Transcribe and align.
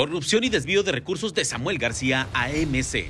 Corrupción 0.00 0.44
y 0.44 0.48
desvío 0.48 0.82
de 0.82 0.92
recursos 0.92 1.34
de 1.34 1.44
Samuel 1.44 1.76
García 1.76 2.26
AMC. 2.32 3.04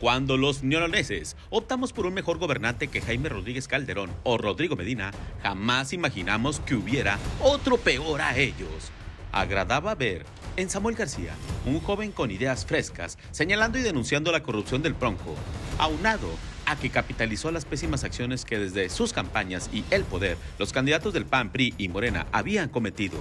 Cuando 0.00 0.36
los 0.36 0.62
neoloneses 0.62 1.34
optamos 1.48 1.94
por 1.94 2.04
un 2.04 2.12
mejor 2.12 2.36
gobernante 2.36 2.88
que 2.88 3.00
Jaime 3.00 3.30
Rodríguez 3.30 3.66
Calderón 3.66 4.10
o 4.22 4.36
Rodrigo 4.36 4.76
Medina, 4.76 5.12
jamás 5.42 5.94
imaginamos 5.94 6.60
que 6.60 6.74
hubiera 6.74 7.18
otro 7.42 7.78
peor 7.78 8.20
a 8.20 8.36
ellos. 8.36 8.92
Agradaba 9.32 9.94
ver 9.94 10.26
en 10.58 10.68
Samuel 10.68 10.94
García 10.94 11.32
un 11.64 11.80
joven 11.80 12.12
con 12.12 12.30
ideas 12.30 12.66
frescas, 12.66 13.16
señalando 13.30 13.78
y 13.78 13.82
denunciando 13.82 14.30
la 14.30 14.42
corrupción 14.42 14.82
del 14.82 14.92
Bronco, 14.92 15.36
aunado 15.78 16.28
a 16.66 16.76
que 16.76 16.90
capitalizó 16.90 17.50
las 17.50 17.64
pésimas 17.64 18.04
acciones 18.04 18.44
que 18.44 18.58
desde 18.58 18.90
sus 18.90 19.14
campañas 19.14 19.70
y 19.72 19.84
el 19.90 20.04
poder 20.04 20.36
los 20.58 20.74
candidatos 20.74 21.14
del 21.14 21.24
PAN, 21.24 21.50
PRI 21.50 21.72
y 21.78 21.88
Morena 21.88 22.26
habían 22.30 22.68
cometido. 22.68 23.18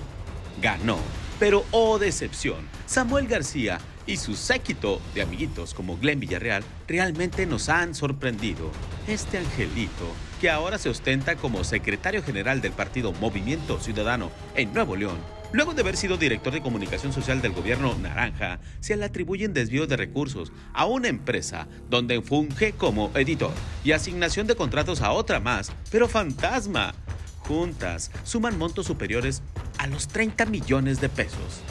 Ganó 0.62 1.00
pero 1.40 1.64
oh 1.72 1.98
decepción, 1.98 2.68
Samuel 2.86 3.28
García 3.28 3.80
y 4.06 4.18
su 4.18 4.36
séquito 4.36 5.02
de 5.14 5.22
amiguitos 5.22 5.74
como 5.74 5.98
Glenn 5.98 6.20
Villarreal 6.20 6.64
realmente 6.88 7.46
nos 7.46 7.70
han 7.70 7.96
sorprendido. 7.96 8.72
Este 9.08 9.38
angelito, 9.38 10.06
que 10.42 10.50
ahora 10.50 10.78
se 10.78 10.90
ostenta 10.90 11.36
como 11.36 11.64
secretario 11.64 12.22
general 12.22 12.62
del 12.62 12.74
partido 12.74 13.14
Movimiento 13.14 13.80
Ciudadano 13.80 14.32
en 14.56 14.74
Nuevo 14.74 14.96
León, 14.96 15.18
Luego 15.52 15.74
de 15.74 15.82
haber 15.82 15.98
sido 15.98 16.18
director 16.18 16.54
de 16.54 16.62
comunicación 16.62 17.12
social 17.12 17.42
del 17.42 17.54
gobierno 17.54 17.96
naranja, 17.96 18.60
se 18.82 18.96
le 18.96 19.06
atribuyen 19.06 19.52
desvíos 19.52 19.90
de 19.90 19.98
recursos 19.98 20.52
a 20.74 20.86
una 20.86 21.08
empresa 21.08 21.68
donde 21.90 22.22
funge 22.22 22.74
como 22.74 23.10
editor 23.16 23.52
y 23.84 23.94
asignación 23.94 24.46
de 24.46 24.56
contratos 24.56 25.02
a 25.02 25.12
otra 25.12 25.40
más, 25.40 25.72
pero 25.90 26.08
fantasma. 26.08 26.94
Juntas 27.40 28.12
suman 28.24 28.60
montos 28.60 28.86
superiores 28.86 29.42
a 29.80 29.88
los 29.88 30.10
30 30.10 30.46
millones 30.46 31.02
de 31.02 31.10
pesos. 31.10 31.62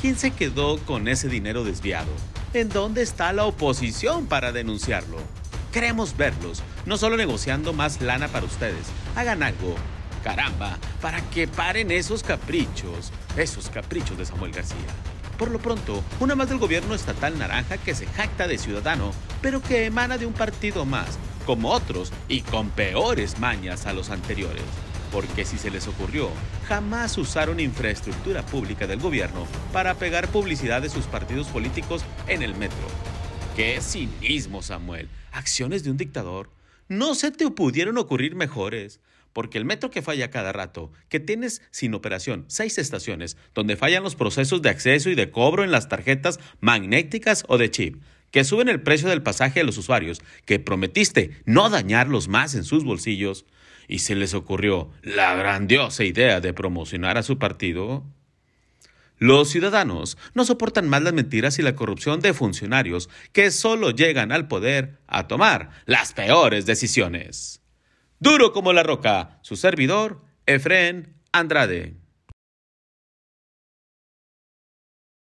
¿Quién 0.00 0.16
se 0.16 0.30
quedó 0.30 0.78
con 0.78 1.08
ese 1.08 1.28
dinero 1.28 1.64
desviado? 1.64 2.10
¿En 2.52 2.68
dónde 2.68 3.02
está 3.02 3.32
la 3.32 3.46
oposición 3.46 4.26
para 4.26 4.52
denunciarlo? 4.52 5.16
Queremos 5.72 6.16
verlos, 6.16 6.62
no 6.86 6.98
solo 6.98 7.16
negociando 7.16 7.72
más 7.72 8.00
lana 8.00 8.28
para 8.28 8.46
ustedes. 8.46 8.86
Hagan 9.16 9.42
algo, 9.42 9.74
caramba, 10.22 10.78
para 11.00 11.22
que 11.30 11.48
paren 11.48 11.90
esos 11.90 12.22
caprichos, 12.22 13.10
esos 13.36 13.70
caprichos 13.70 14.18
de 14.18 14.26
Samuel 14.26 14.52
García. 14.52 14.76
Por 15.38 15.50
lo 15.50 15.58
pronto, 15.58 16.04
una 16.20 16.36
más 16.36 16.50
del 16.50 16.58
gobierno 16.58 16.94
estatal 16.94 17.38
naranja 17.38 17.78
que 17.78 17.94
se 17.94 18.06
jacta 18.06 18.46
de 18.46 18.58
ciudadano, 18.58 19.12
pero 19.40 19.62
que 19.62 19.86
emana 19.86 20.18
de 20.18 20.26
un 20.26 20.34
partido 20.34 20.84
más, 20.84 21.18
como 21.46 21.70
otros 21.70 22.12
y 22.28 22.42
con 22.42 22.68
peores 22.68 23.38
mañas 23.40 23.86
a 23.86 23.94
los 23.94 24.10
anteriores 24.10 24.62
porque 25.14 25.44
si 25.44 25.58
se 25.58 25.70
les 25.70 25.86
ocurrió, 25.86 26.28
jamás 26.66 27.16
usaron 27.18 27.60
infraestructura 27.60 28.44
pública 28.44 28.88
del 28.88 28.98
gobierno 28.98 29.46
para 29.72 29.94
pegar 29.94 30.26
publicidad 30.26 30.82
de 30.82 30.90
sus 30.90 31.06
partidos 31.06 31.46
políticos 31.46 32.04
en 32.26 32.42
el 32.42 32.56
metro. 32.56 32.84
¡Qué 33.54 33.80
cinismo, 33.80 34.60
Samuel! 34.60 35.08
¿Acciones 35.30 35.84
de 35.84 35.92
un 35.92 35.96
dictador? 35.96 36.50
No 36.88 37.14
se 37.14 37.30
te 37.30 37.48
pudieron 37.48 37.96
ocurrir 37.96 38.34
mejores. 38.34 38.98
Porque 39.32 39.58
el 39.58 39.64
metro 39.64 39.90
que 39.90 40.02
falla 40.02 40.30
cada 40.30 40.52
rato, 40.52 40.92
que 41.08 41.20
tienes 41.20 41.62
sin 41.70 41.94
operación 41.94 42.44
seis 42.48 42.78
estaciones, 42.78 43.36
donde 43.52 43.76
fallan 43.76 44.02
los 44.02 44.16
procesos 44.16 44.62
de 44.62 44.70
acceso 44.70 45.10
y 45.10 45.14
de 45.14 45.30
cobro 45.30 45.64
en 45.64 45.72
las 45.72 45.88
tarjetas 45.88 46.38
magnéticas 46.60 47.44
o 47.48 47.58
de 47.58 47.70
chip, 47.70 48.02
que 48.34 48.42
suben 48.42 48.68
el 48.68 48.80
precio 48.80 49.08
del 49.08 49.22
pasaje 49.22 49.60
a 49.60 49.62
los 49.62 49.78
usuarios, 49.78 50.20
que 50.44 50.58
prometiste 50.58 51.40
no 51.44 51.70
dañarlos 51.70 52.26
más 52.26 52.56
en 52.56 52.64
sus 52.64 52.82
bolsillos, 52.82 53.44
y 53.86 54.00
se 54.00 54.16
les 54.16 54.34
ocurrió 54.34 54.90
la 55.02 55.36
grandiosa 55.36 56.02
idea 56.02 56.40
de 56.40 56.52
promocionar 56.52 57.16
a 57.16 57.22
su 57.22 57.38
partido? 57.38 58.04
Los 59.18 59.50
ciudadanos 59.50 60.18
no 60.34 60.44
soportan 60.44 60.88
más 60.88 61.04
las 61.04 61.12
mentiras 61.12 61.60
y 61.60 61.62
la 61.62 61.76
corrupción 61.76 62.18
de 62.18 62.34
funcionarios 62.34 63.08
que 63.30 63.52
solo 63.52 63.92
llegan 63.92 64.32
al 64.32 64.48
poder 64.48 64.98
a 65.06 65.28
tomar 65.28 65.70
las 65.86 66.12
peores 66.12 66.66
decisiones. 66.66 67.62
Duro 68.18 68.52
como 68.52 68.72
la 68.72 68.82
roca, 68.82 69.38
su 69.42 69.54
servidor, 69.54 70.24
Efren 70.46 71.14
Andrade. 71.30 72.03